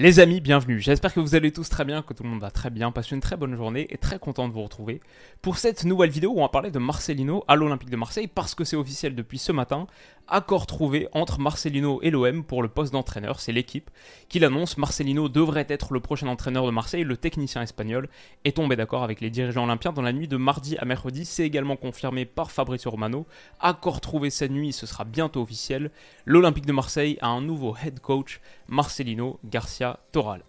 [0.00, 0.78] Les amis, bienvenue.
[0.78, 3.10] J'espère que vous allez tous très bien, que tout le monde va très bien, passe
[3.10, 5.00] une très bonne journée et très content de vous retrouver
[5.42, 8.54] pour cette nouvelle vidéo où on va parler de Marcelino à l'Olympique de Marseille parce
[8.54, 9.88] que c'est officiel depuis ce matin.
[10.28, 13.40] Accord trouvé entre Marcelino et l'OM pour le poste d'entraîneur.
[13.40, 13.90] C'est l'équipe
[14.28, 14.76] qui l'annonce.
[14.76, 17.02] Marcelino devrait être le prochain entraîneur de Marseille.
[17.02, 18.08] Le technicien espagnol
[18.44, 21.24] est tombé d'accord avec les dirigeants olympiens dans la nuit de mardi à mercredi.
[21.24, 23.26] C'est également confirmé par Fabrizio Romano.
[23.58, 25.90] Accord trouvé cette nuit, ce sera bientôt officiel.
[26.24, 29.87] L'Olympique de Marseille a un nouveau head coach, Marcelino Garcia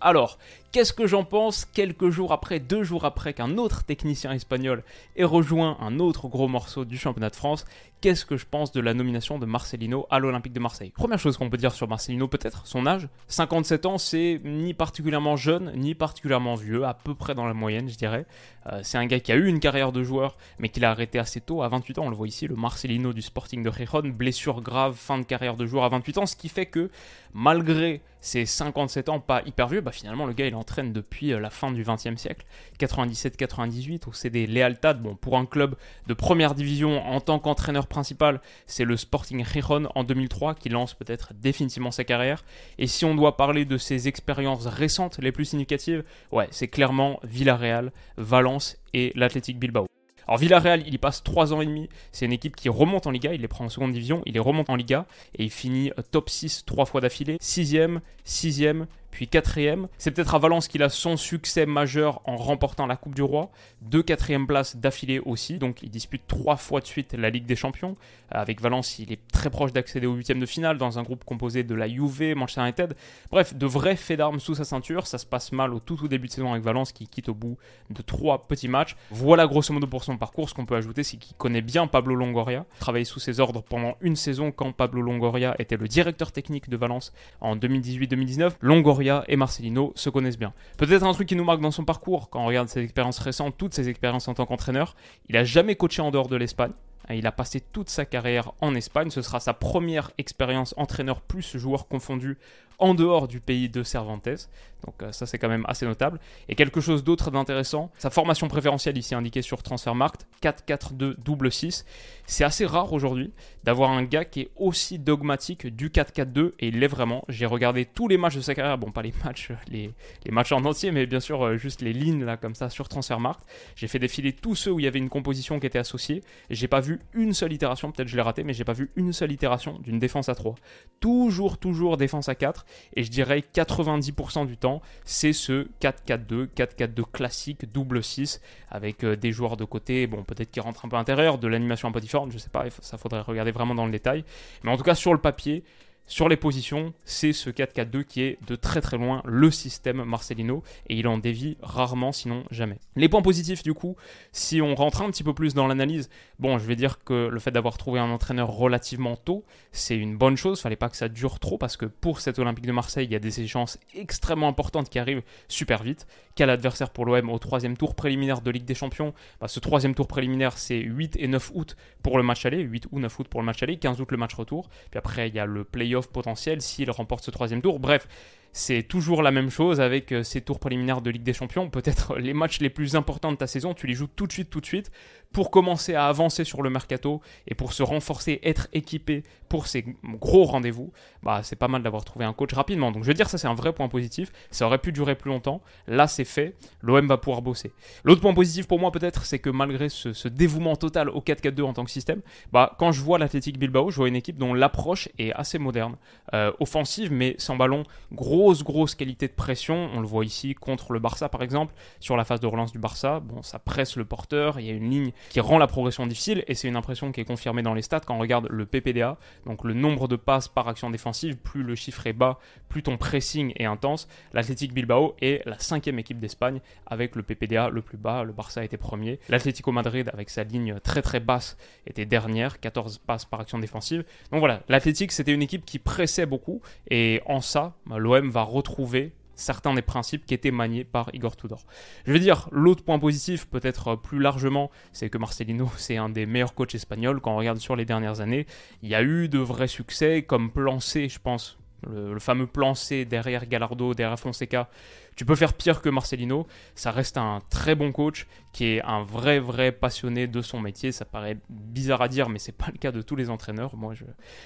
[0.02, 0.40] Alors,
[0.72, 4.84] qu'est-ce que j'en pense quelques jours après, deux jours après qu'un autre technicien espagnol
[5.16, 7.66] ait rejoint un autre gros morceau du championnat de France
[8.02, 10.94] Qu'est-ce que je pense de la nomination de Marcelino à l'Olympique de Marseille?
[10.96, 13.10] Première chose qu'on peut dire sur Marcelino, peut-être, son âge.
[13.28, 17.90] 57 ans, c'est ni particulièrement jeune, ni particulièrement vieux, à peu près dans la moyenne,
[17.90, 18.26] je dirais.
[18.68, 21.20] Euh, c'est un gars qui a eu une carrière de joueur, mais qui l'a arrêté
[21.20, 22.06] assez tôt, à 28 ans.
[22.06, 25.58] On le voit ici, le Marcelino du Sporting de Gijón, blessure grave, fin de carrière
[25.58, 26.90] de joueur à 28 ans, ce qui fait que,
[27.34, 31.40] malgré ses 57 ans, pas hyper vieux, bah finalement, le gars, il entraîne depuis euh,
[31.40, 32.46] la fin du 20e siècle,
[32.80, 35.02] 97-98, où c'est des Lealtad.
[35.02, 35.76] Bon, pour un club
[36.08, 40.94] de première division, en tant qu'entraîneur principal, c'est le Sporting Gijón en 2003 qui lance
[40.94, 42.44] peut-être définitivement sa carrière.
[42.78, 47.20] Et si on doit parler de ses expériences récentes les plus significatives, ouais, c'est clairement
[47.24, 49.88] Villarreal, Valence et l'Athletic Bilbao.
[50.30, 51.90] Alors Villarreal, il y passe 3 ans et demi.
[52.12, 53.34] C'est une équipe qui remonte en Liga.
[53.34, 54.22] Il les prend en seconde division.
[54.28, 55.08] Il les remonte en Liga.
[55.34, 57.38] Et il finit top 6 trois fois d'affilée.
[57.38, 59.88] 6ème, 6ème, puis quatrième.
[59.98, 63.50] C'est peut-être à Valence qu'il a son succès majeur en remportant la Coupe du Roi,
[63.82, 67.56] deux quatrièmes places d'affilée aussi, donc il dispute trois fois de suite la Ligue des
[67.56, 67.96] Champions.
[68.32, 71.64] Avec Valence, il est très proche d'accéder au huitième de finale dans un groupe composé
[71.64, 72.96] de la Juve, Manchester United.
[73.32, 75.08] Bref, de vrais faits d'armes sous sa ceinture.
[75.08, 77.34] Ça se passe mal au tout tout début de saison avec Valence qui quitte au
[77.34, 77.58] bout
[77.90, 78.96] de trois petits matchs.
[79.10, 80.50] Voilà grosso modo pour son parcours.
[80.50, 83.96] Ce qu'on peut ajouter, c'est qu'il connaît bien Pablo Longoria, travaillé sous ses ordres pendant
[84.02, 87.12] une saison quand Pablo Longoria était le directeur technique de Valence
[87.42, 88.54] en 2018-2019.
[88.62, 90.54] Longoria et Marcelino se connaissent bien.
[90.78, 93.56] Peut-être un truc qui nous marque dans son parcours, quand on regarde ses expériences récentes,
[93.58, 94.96] toutes ses expériences en tant qu'entraîneur,
[95.28, 96.72] il a jamais coaché en dehors de l'Espagne.
[97.12, 99.10] Il a passé toute sa carrière en Espagne.
[99.10, 102.38] Ce sera sa première expérience entraîneur plus joueur confondu
[102.80, 104.50] en dehors du pays de Cervantes.
[104.86, 106.20] Donc euh, ça c'est quand même assez notable.
[106.48, 111.86] Et quelque chose d'autre d'intéressant, sa formation préférentielle ici indiquée sur Transfermarkt, 4-4-2 double 6.
[112.26, 116.80] C'est assez rare aujourd'hui d'avoir un gars qui est aussi dogmatique du 4-4-2 et il
[116.80, 117.26] l'est vraiment.
[117.28, 119.92] J'ai regardé tous les matchs de sa carrière, bon pas les matchs, les,
[120.26, 122.88] les matchs en entier, mais bien sûr euh, juste les lignes là comme ça sur
[122.88, 123.42] Transfermarkt.
[123.76, 126.24] J'ai fait défiler tous ceux où il y avait une composition qui était associée.
[126.50, 129.12] J'ai pas vu une seule itération, peut-être je l'ai raté, mais j'ai pas vu une
[129.12, 130.56] seule itération d'une défense à 3.
[131.02, 137.04] Toujours, toujours défense à 4 et je dirais 90% du temps, c'est ce 4-4-2, 4-4-2
[137.12, 140.98] classique, double 6, avec euh, des joueurs de côté, bon, peut-être qui rentrent un peu
[140.98, 143.92] intérieur, de l'animation un peu différente, je sais pas, ça faudrait regarder vraiment dans le
[143.92, 144.24] détail.
[144.64, 145.64] Mais en tout cas, sur le papier,
[146.10, 150.64] sur les positions, c'est ce 4-4-2 qui est de très très loin le système Marcelino
[150.88, 152.80] et il en dévie rarement, sinon jamais.
[152.96, 153.96] Les points positifs du coup,
[154.32, 156.10] si on rentre un petit peu plus dans l'analyse,
[156.40, 160.18] bon, je vais dire que le fait d'avoir trouvé un entraîneur relativement tôt, c'est une
[160.18, 163.06] bonne chose, fallait pas que ça dure trop parce que pour cet Olympique de Marseille,
[163.06, 166.08] il y a des échéances extrêmement importantes qui arrivent super vite.
[166.34, 169.14] Quel adversaire pour l'OM au troisième tour préliminaire de Ligue des Champions?
[169.42, 172.88] Bah, Ce troisième tour préliminaire, c'est 8 et 9 août pour le match aller, 8
[172.92, 175.36] ou 9 août pour le match aller, 15 août le match retour, puis après il
[175.36, 177.80] y a le playoff potentiel s'il remporte ce troisième tour.
[177.80, 178.08] Bref,
[178.52, 181.70] c'est toujours la même chose avec euh, ces tours préliminaires de Ligue des Champions.
[181.70, 184.50] Peut-être les matchs les plus importants de ta saison, tu les joues tout de suite,
[184.50, 184.92] tout de suite,
[185.32, 189.86] pour commencer à avancer sur le mercato et pour se renforcer, être équipé pour ces
[190.04, 190.92] gros rendez-vous.
[191.24, 192.92] Bah, c'est pas mal d'avoir trouvé un coach rapidement.
[192.92, 194.32] Donc je veux dire, ça c'est un vrai point positif.
[194.52, 195.62] Ça aurait pu durer plus longtemps.
[195.88, 196.56] Là, c'est fait.
[196.82, 197.72] L'OM va pouvoir bosser.
[198.04, 201.74] L'autre point positif pour moi, peut-être, c'est que malgré ce, dévouement total au 4-4-2 en
[201.74, 205.10] tant que système, bah, quand je vois l'Athletic Bilbao, je vois une équipe dont l'approche
[205.18, 205.96] est assez moderne,
[206.34, 209.90] euh, offensive, mais sans ballon, gros grosse, grosse qualité de pression.
[209.94, 212.80] On le voit ici contre le Barça, par exemple, sur la phase de relance du
[212.80, 213.20] Barça.
[213.20, 216.46] Bon, ça presse le porteur, il y a une ligne qui rend la progression difficile,
[216.48, 219.18] et c'est une impression qui est confirmée dans les stats quand on regarde le PPDA,
[219.46, 221.36] donc le nombre de passes par action défensive.
[221.36, 222.40] Plus le chiffre est bas,
[222.70, 224.08] plus ton pressing est intense.
[224.32, 228.24] L'Athletic Bilbao est la cinquième équipe d'Espagne avec le PPDA le plus bas.
[228.24, 229.20] Le Barça était premier.
[229.28, 234.06] L'Atlético Madrid, avec sa ligne très très basse, était dernière, 14 passes par action défensive.
[234.32, 239.14] Donc voilà, l'Athletic, c'était une équipe qui pressait beaucoup, et en ça, l'OM va retrouver
[239.40, 241.66] certains des principes qui étaient maniés par Igor Tudor.
[242.06, 246.26] Je veux dire, l'autre point positif, peut-être plus largement, c'est que Marcelino, c'est un des
[246.26, 247.22] meilleurs coachs espagnols.
[247.22, 248.46] Quand on regarde sur les dernières années,
[248.84, 252.74] il y a eu de vrais succès, comme plan C, je pense, le, fameux plan
[252.74, 254.70] C derrière Gallardo, derrière Fonseca.
[255.16, 256.48] Tu peux faire pire que Marcelino.
[256.76, 260.94] Ça reste un très bon coach qui est un vrai, vrai passionné de son métier.
[260.94, 263.76] Ça paraît bizarre à dire, mais c'est pas le cas de tous les entraîneurs.
[263.76, 264.06] Moi, je...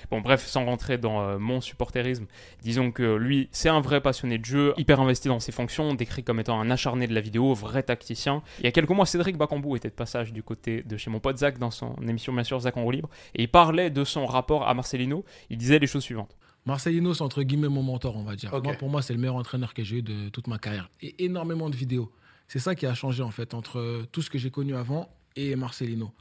[0.10, 2.26] Bon, bref, sans rentrer dans euh, mon supporterisme,
[2.64, 6.24] disons que lui, c'est un vrai passionné de jeu, hyper investi dans ses fonctions, décrit
[6.24, 8.42] comme étant un acharné de la vidéo, vrai tacticien.
[8.60, 11.20] Il y a quelques mois, Cédric Bacambou était de passage du côté de chez mon
[11.20, 14.04] pote Zach dans son émission, bien sûr, Zach en roue libre, et il parlait de
[14.04, 15.24] son rapport à Marcelino.
[15.52, 16.36] Il disait les choses suivantes.
[16.66, 18.52] Marcelino, c'est entre guillemets mon mentor, on va dire.
[18.64, 20.90] Moi, pour moi, c'est le meilleur entraîneur que j'ai eu de toute ma carrière.
[21.02, 22.12] Et énormément de vidéos.
[22.48, 25.56] C'est ça qui a changé, en fait, entre tout ce que j'ai connu avant et
[25.56, 26.12] Marcelino.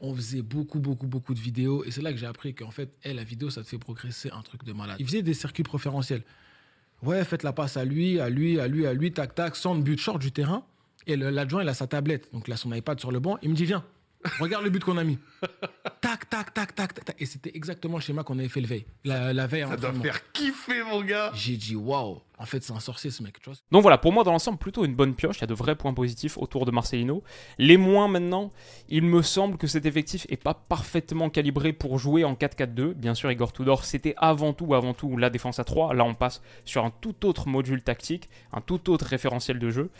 [0.00, 1.84] On faisait beaucoup, beaucoup, beaucoup de vidéos.
[1.84, 4.42] Et c'est là que j'ai appris qu'en fait, la vidéo, ça te fait progresser un
[4.42, 4.96] truc de malade.
[4.98, 6.22] Il faisait des circuits préférentiels.
[7.02, 9.74] Ouais, faites la passe à lui, à lui, à lui, à lui, tac, tac, sans
[9.74, 10.64] but, short du terrain.
[11.06, 12.32] Et l'adjoint, il a sa tablette.
[12.32, 13.38] Donc, il a son iPad sur le banc.
[13.42, 13.84] Il me dit, viens,
[14.38, 15.18] regarde le but qu'on a mis
[16.00, 17.16] tac, tac, tac, tac, tac.
[17.18, 18.86] Et c'était exactement le schéma qu'on avait fait le veille.
[19.04, 21.32] La, veille Ça doit faire kiffer, mon gars.
[21.34, 23.38] J'ai dit, waouh, en fait, c'est un sorcier, ce mec.
[23.38, 25.36] Tu Donc voilà, pour moi, dans l'ensemble, plutôt une bonne pioche.
[25.36, 27.22] Il y a de vrais points positifs autour de Marcelino.
[27.58, 28.50] Les moins maintenant,
[28.88, 32.94] il me semble que cet effectif est pas parfaitement calibré pour jouer en 4-4-2.
[32.94, 35.92] Bien sûr, Igor Tudor, c'était avant tout, avant tout la défense à 3.
[35.92, 39.90] Là, on passe sur un tout autre module tactique, un tout autre référentiel de jeu.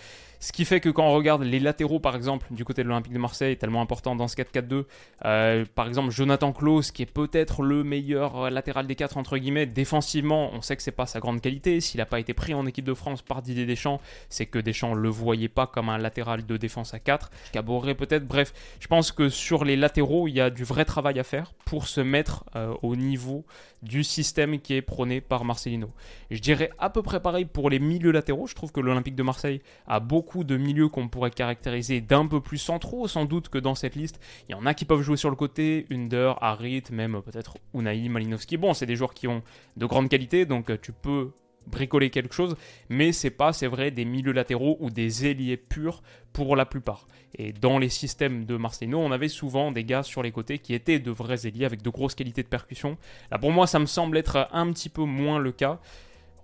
[0.42, 3.12] Ce qui fait que quand on regarde les latéraux, par exemple, du côté de l'Olympique
[3.12, 4.84] de Marseille, tellement important dans ce 4-4-2,
[5.26, 9.66] euh, par exemple, Jonathan Klaus, qui est peut-être le meilleur latéral des quatre, entre guillemets,
[9.66, 11.82] défensivement, on sait que c'est pas sa grande qualité.
[11.82, 15.08] S'il n'a pas pris en équipe de France par Didier Deschamps, c'est que Deschamps le
[15.08, 17.30] voyait pas comme un latéral de défense à 4.
[17.52, 18.26] Caboret peut-être.
[18.26, 21.52] Bref, je pense que sur les latéraux, il y a du vrai travail à faire
[21.64, 23.44] pour se mettre euh, au niveau
[23.82, 25.90] du système qui est prôné par Marcelino.
[26.30, 28.46] Je dirais à peu près pareil pour les milieux latéraux.
[28.46, 32.40] Je trouve que l'Olympique de Marseille a beaucoup de milieux qu'on pourrait caractériser d'un peu
[32.40, 34.20] plus centraux, sans doute que dans cette liste.
[34.48, 38.08] Il y en a qui peuvent jouer sur le côté, Under, Harit, même peut-être Unai,
[38.08, 38.56] Malinowski.
[38.56, 39.42] Bon, c'est des joueurs qui ont
[39.76, 41.30] de grandes qualités, donc euh, tu peux
[41.66, 42.56] bricoler quelque chose,
[42.88, 46.02] mais c'est pas, c'est vrai, des milieux latéraux ou des ailiers purs
[46.32, 47.06] pour la plupart.
[47.34, 50.74] Et dans les systèmes de Marcelino, on avait souvent des gars sur les côtés qui
[50.74, 52.98] étaient de vrais ailiers avec de grosses qualités de percussion.
[53.30, 55.80] Là, pour moi, ça me semble être un petit peu moins le cas.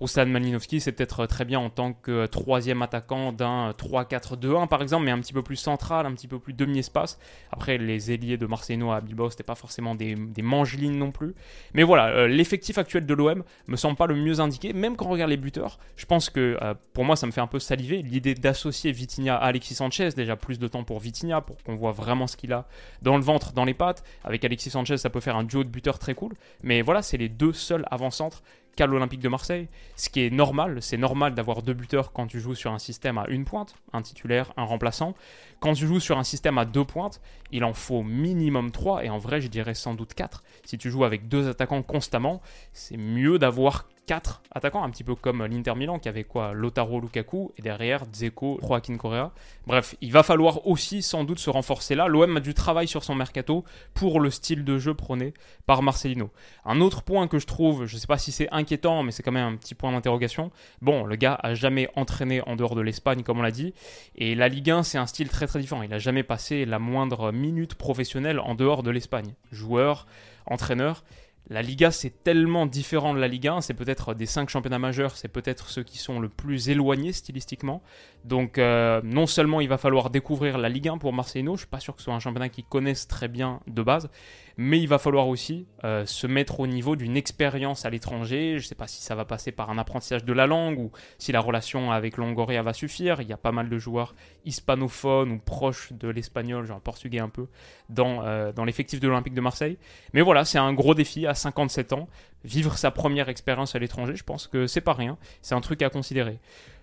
[0.01, 5.05] Ruslan Malinowski, c'est peut-être très bien en tant que troisième attaquant d'un 3-4-2-1 par exemple,
[5.05, 7.19] mais un petit peu plus central, un petit peu plus demi-espace.
[7.51, 11.35] Après, les ailiers de Marceno à Bilbao, c'était pas forcément des, mangelines non plus.
[11.75, 15.07] Mais voilà, euh, l'effectif actuel de l'OM me semble pas le mieux indiqué, même quand
[15.07, 15.79] on regarde les buteurs.
[15.97, 19.37] Je pense que euh, pour moi, ça me fait un peu saliver l'idée d'associer Vitinha
[19.37, 22.53] à Alexis Sanchez, déjà plus de temps pour Vitinha, pour qu'on voit vraiment ce qu'il
[22.53, 22.67] a
[23.03, 24.05] dans le ventre, dans les pattes.
[24.25, 26.35] Avec Alexis Sanchez, ça peut faire un duo de buteurs très cool.
[26.63, 28.43] Mais voilà, c'est les deux seuls avant-centres
[28.77, 30.83] qu'à l'Olympique de Marseille, ce qui est normal.
[30.83, 34.03] C'est normal d'avoir deux buteurs quand tu joues sur un système à une pointe, un
[34.03, 35.15] titulaire, un remplaçant.
[35.61, 37.21] Quand tu joues sur un système à deux pointes,
[37.51, 40.45] il en faut minimum trois, et en vrai, je dirais sans doute quatre.
[40.65, 42.43] Si tu joues avec deux attaquants constamment,
[42.73, 47.01] c'est mieux d'avoir quatre attaquants, un petit peu comme l'Inter Milan qui avait quoi Lotaro
[47.01, 49.33] Lukaku et derrière Dzeko, Joaquin Correa.
[49.67, 52.07] Bref, il va falloir aussi sans doute se renforcer là.
[52.07, 53.65] L'OM a du travail sur son mercato
[53.95, 55.35] pour le style de jeu prôné
[55.67, 56.31] par Marcelino.
[56.65, 59.25] Un autre point que je trouve, je ne sais pas si c'est inquiétant, mais c'est
[59.25, 60.53] quand même un petit point d'interrogation.
[60.81, 63.75] Bon, le gars a jamais entraîné en dehors de l'Espagne, comme on l'a dit,
[64.15, 65.83] et la Ligue 1 c'est un style très très différent.
[65.83, 69.35] Il n'a jamais passé la moindre minute professionnelle en dehors de l'Espagne.
[69.51, 70.07] Joueur,
[70.47, 71.03] entraîneur.
[71.49, 73.61] La Liga, c'est tellement différent de la Ligue 1.
[73.61, 77.83] C'est peut-être des cinq championnats majeurs, c'est peut-être ceux qui sont le plus éloignés stylistiquement.
[78.25, 81.67] Donc, euh, non seulement il va falloir découvrir la Ligue 1 pour Marseille, je suis
[81.67, 84.11] pas sûr que ce soit un championnat qu'ils connaissent très bien de base,
[84.57, 88.59] mais il va falloir aussi euh, se mettre au niveau d'une expérience à l'étranger.
[88.59, 90.91] Je ne sais pas si ça va passer par un apprentissage de la langue ou
[91.19, 93.21] si la relation avec Longoria va suffire.
[93.21, 97.29] Il y a pas mal de joueurs hispanophones ou proches de l'espagnol, genre portugais un
[97.29, 97.47] peu,
[97.91, 99.79] dans, euh, dans l'effectif de l'Olympique de Marseille.
[100.15, 102.09] Mais voilà, c'est un gros défi 57 ans.
[102.45, 105.19] Vivre sa première expérience à l'étranger, je pense que c'est pas rien.
[105.43, 106.39] C'est un truc à considérer.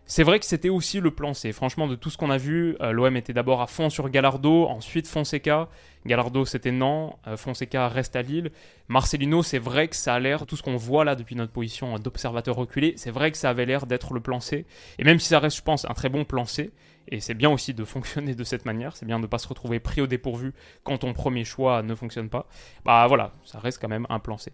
[0.05, 1.53] C'est vrai que c'était aussi le plan C.
[1.53, 4.65] Franchement, de tout ce qu'on a vu, euh, l'OM était d'abord à fond sur Gallardo,
[4.65, 5.69] ensuite Fonseca.
[6.05, 7.15] Gallardo, c'était non.
[7.25, 8.51] Euh, Fonseca reste à Lille.
[8.89, 11.97] Marcelino, c'est vrai que ça a l'air, tout ce qu'on voit là depuis notre position
[11.99, 14.65] d'observateur reculé, c'est vrai que ça avait l'air d'être le plan C.
[14.99, 16.71] Et même si ça reste, je pense, un très bon plan C,
[17.07, 19.47] et c'est bien aussi de fonctionner de cette manière, c'est bien de ne pas se
[19.47, 22.47] retrouver pris au dépourvu quand ton premier choix ne fonctionne pas.
[22.85, 24.53] Bah voilà, ça reste quand même un plan C.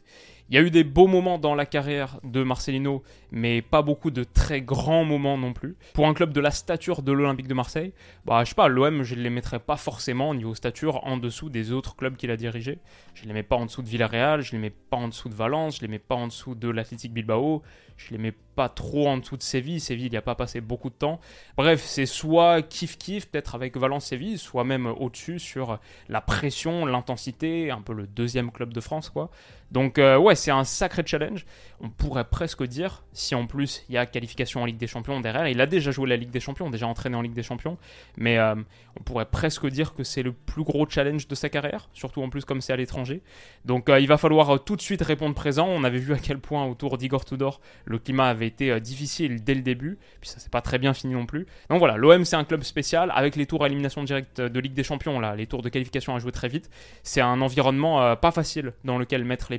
[0.50, 4.10] Il y a eu des beaux moments dans la carrière de Marcelino, mais pas beaucoup
[4.10, 5.78] de très grands moments non plus.
[5.94, 7.94] Pour un club de la stature de l'Olympique de Marseille,
[8.26, 11.18] bah je sais pas, l'OM je ne les mettrais pas forcément au niveau stature en
[11.18, 12.80] dessous des autres clubs qu'il a dirigés.
[13.14, 15.08] Je ne les mets pas en dessous de Villarreal, je ne les mets pas en
[15.08, 17.62] dessous de Valence, je ne les mets pas en dessous de l'Athletic Bilbao,
[18.00, 19.80] je mets pas trop en dessous de Séville.
[19.80, 21.20] Séville, il n'y a pas passé beaucoup de temps.
[21.58, 27.82] Bref, c'est soit kiff-kiff, peut-être avec Valence-Séville, soit même au-dessus sur la pression, l'intensité, un
[27.82, 29.30] peu le deuxième club de France, quoi.
[29.72, 31.46] Donc euh, ouais, c'est un sacré challenge.
[31.82, 35.20] On pourrait presque dire, si en plus il y a qualification en Ligue des Champions
[35.22, 37.78] derrière, il a déjà joué la Ligue des Champions, déjà entraîné en Ligue des Champions,
[38.18, 38.56] mais euh,
[39.00, 42.30] on pourrait presque dire que c'est le plus gros challenge de sa carrière, surtout en
[42.30, 43.22] plus comme c'est à l'étranger.
[43.64, 45.68] Donc euh, il va falloir tout de suite répondre présent.
[45.68, 49.54] On avait vu à quel point autour d'Igor Tudor, le climat avait été difficile dès
[49.56, 51.46] le début, puis ça s'est pas très bien fini non plus.
[51.70, 54.74] Donc voilà, l'OM c'est un club spécial, avec les tours à élimination directe de Ligue
[54.74, 56.70] des Champions, là, les tours de qualification à jouer très vite.
[57.04, 59.59] C'est un environnement pas facile dans lequel mettre les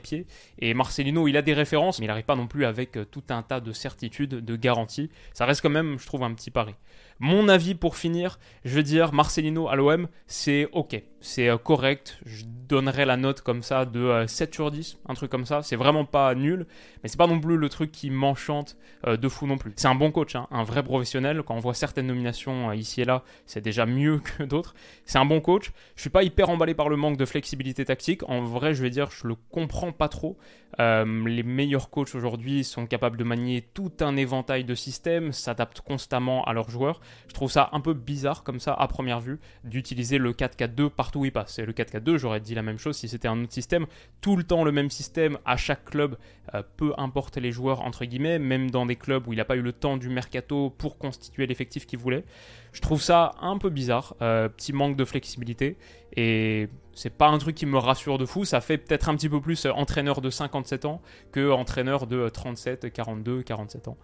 [0.58, 3.24] Et Marcelino, il a des références, mais il n'arrive pas non plus avec euh, tout
[3.30, 5.10] un tas de certitudes, de garanties.
[5.32, 6.74] Ça reste quand même, je trouve, un petit pari.
[7.22, 12.18] Mon avis pour finir, je veux dire, Marcelino à l'OM, c'est ok, c'est euh, correct.
[12.24, 15.62] Je donnerais la note comme ça de 7 euh, sur 10, un truc comme ça.
[15.62, 16.66] C'est vraiment pas nul,
[17.02, 19.72] mais c'est pas non plus le truc qui m'enchante euh, de fou non plus.
[19.76, 21.42] C'est un bon coach, hein, un vrai professionnel.
[21.42, 24.74] Quand on voit certaines nominations ici et là, c'est déjà mieux que d'autres.
[25.04, 25.72] C'est un bon coach.
[25.96, 28.26] Je suis pas hyper emballé par le manque de flexibilité tactique.
[28.28, 30.38] En vrai, je vais dire, je le comprends pas trop.
[30.78, 36.44] les meilleurs coachs aujourd'hui sont capables de manier tout un éventail de systèmes, s'adaptent constamment
[36.44, 37.00] à leurs joueurs.
[37.28, 41.20] Je trouve ça un peu bizarre comme ça à première vue d'utiliser le 4-4-2 partout
[41.20, 41.58] où il passe.
[41.58, 43.86] Et le 4-4-2, j'aurais dit la même chose si c'était un autre système.
[44.20, 46.16] Tout le temps le même système à chaque club,
[46.54, 49.56] euh, peu importe les joueurs entre guillemets, même dans des clubs où il n'a pas
[49.56, 52.24] eu le temps du mercato pour constituer l'effectif qu'il voulait.
[52.72, 55.76] Je trouve ça un peu bizarre, euh, petit manque de flexibilité.
[56.16, 58.44] Et c'est pas un truc qui me rassure de fou.
[58.44, 61.00] Ça fait peut-être un petit peu plus euh, entraîneur de 57 ans
[61.32, 63.96] que entraîneur de 37, 42, 47 ans.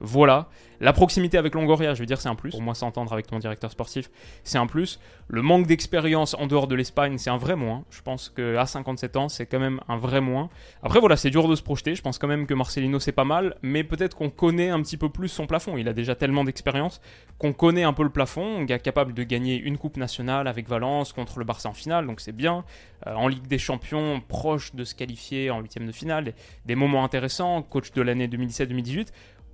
[0.00, 0.48] Voilà.
[0.80, 2.50] La proximité avec Longoria, je veux dire, c'est un plus.
[2.50, 4.10] Pour moi, s'entendre avec ton directeur sportif,
[4.42, 5.00] c'est un plus.
[5.28, 7.84] Le manque d'expérience en dehors de l'Espagne, c'est un vrai moins.
[7.90, 10.50] Je pense qu'à 57 ans, c'est quand même un vrai moins.
[10.82, 11.94] Après, voilà, c'est dur de se projeter.
[11.94, 13.56] Je pense quand même que Marcelino, c'est pas mal.
[13.62, 15.76] Mais peut-être qu'on connaît un petit peu plus son plafond.
[15.76, 17.00] Il a déjà tellement d'expérience
[17.38, 18.60] qu'on connaît un peu le plafond.
[18.60, 22.06] Un gars capable de gagner une Coupe nationale avec Valence contre le Barça en finale.
[22.06, 22.64] Donc c'est bien.
[23.06, 26.34] Euh, en Ligue des Champions, proche de se qualifier en huitième de finale,
[26.64, 29.08] des, moments intéressants, coach de l'année 2017-2018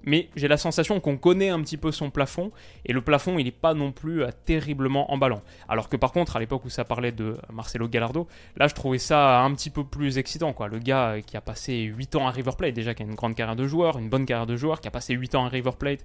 [0.05, 2.51] mais j'ai la sensation qu'on connaît un petit peu son plafond,
[2.85, 5.43] et le plafond, il n'est pas non plus euh, terriblement emballant.
[5.69, 8.27] Alors que par contre, à l'époque où ça parlait de Marcelo Gallardo,
[8.57, 10.53] là, je trouvais ça un petit peu plus excitant.
[10.53, 10.69] Quoi.
[10.69, 13.15] Le gars euh, qui a passé 8 ans à River Plate, déjà qui a une
[13.15, 15.49] grande carrière de joueur, une bonne carrière de joueur, qui a passé 8 ans à
[15.49, 16.05] River Plate,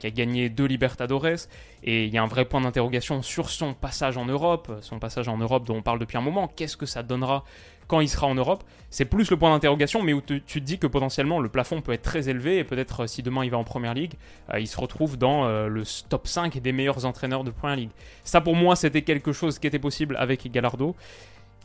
[0.00, 1.46] qui a gagné deux Libertadores,
[1.84, 5.28] et il y a un vrai point d'interrogation sur son passage en Europe, son passage
[5.28, 6.48] en Europe dont on parle depuis un moment.
[6.48, 7.44] Qu'est-ce que ça donnera
[7.90, 10.78] quand il sera en Europe C'est plus le point d'interrogation, mais où tu te dis
[10.78, 13.58] que potentiellement le plafond peut être très élevé et peut-être euh, si demain il va
[13.58, 14.14] en Première Ligue,
[14.54, 17.90] euh, il se retrouve dans euh, le top 5 des meilleurs entraîneurs de Première Ligue.
[18.22, 20.94] Ça pour moi c'était quelque chose qui était possible avec Gallardo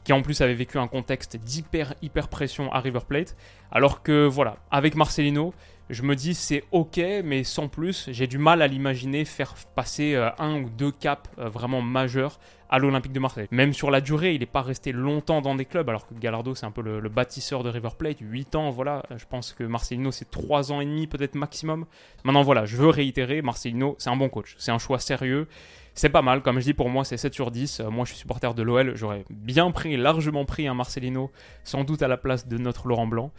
[0.05, 3.35] qui en plus avait vécu un contexte d'hyper hyper pression à River Plate,
[3.71, 5.53] alors que voilà, avec Marcelino,
[5.89, 10.15] je me dis c'est ok, mais sans plus, j'ai du mal à l'imaginer faire passer
[10.15, 13.47] euh, un ou deux caps euh, vraiment majeurs à l'Olympique de Marseille.
[13.51, 16.55] Même sur la durée, il n'est pas resté longtemps dans des clubs, alors que Gallardo
[16.55, 20.11] c'est un peu le, bâtisseur de River Plate, 8 ans, voilà, je pense que Marcelino
[20.11, 21.85] c'est 3 ans et demi peut-être maximum.
[22.23, 25.47] Maintenant voilà, je veux réitérer, Marcelino c'est un bon coach, c'est un choix sérieux,
[25.95, 28.11] c'est pas mal, comme je dis pour moi c'est 7 sur 10, euh, moi je
[28.11, 31.31] suis supporter de l'OL, j'aurais bien pris, largement pris un Marcelino,
[31.63, 33.31] sans doute à la place de notre Laurent Blanc.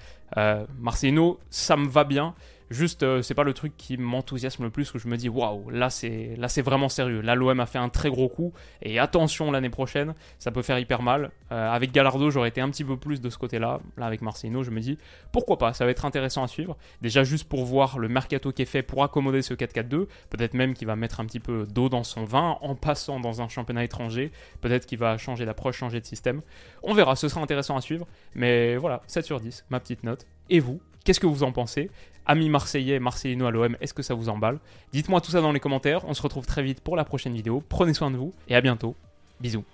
[0.80, 2.34] Marcelino, ça me va bien,
[2.70, 5.70] Juste, euh, c'est pas le truc qui m'enthousiasme le plus, où je me dis waouh,
[5.70, 7.20] là c'est là c'est vraiment sérieux.
[7.20, 10.78] Là, l'OM a fait un très gros coup, et attention l'année prochaine, ça peut faire
[10.78, 11.30] hyper mal.
[11.52, 13.80] Euh, avec Gallardo, j'aurais été un petit peu plus de ce côté-là.
[13.96, 14.99] Là, avec Marcino, je me dis
[15.30, 16.76] pourquoi pas, ça va être intéressant à suivre.
[17.02, 20.75] Déjà, juste pour voir le mercato qui est fait pour accommoder ce 4-4-2, peut-être même
[20.75, 23.85] qu'il va mettre un petit peu d'eau dans son vin en passant dans un championnat
[23.85, 24.32] étranger.
[24.61, 26.42] Peut-être qu'il va changer d'approche, changer de système.
[26.82, 28.08] On verra, ce sera intéressant à suivre.
[28.35, 30.26] Mais voilà, 7 sur 10, ma petite note.
[30.50, 31.88] Et vous, qu'est-ce que vous en pensez?
[32.26, 34.58] Amis marseillais, marseillino à l'OM, est-ce que ça vous emballe?
[34.92, 36.04] Dites-moi tout ça dans les commentaires.
[36.08, 37.62] On se retrouve très vite pour la prochaine vidéo.
[37.68, 38.96] Prenez soin de vous et à bientôt.
[39.40, 39.64] Bisous.